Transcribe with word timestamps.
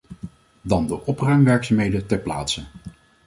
Dan 0.61 0.87
de 0.87 1.05
opruimwerkzaamheden 1.05 2.05
ter 2.07 2.19
plaatse. 2.19 2.63